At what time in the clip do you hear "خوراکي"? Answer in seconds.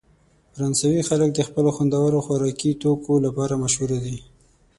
2.25-2.71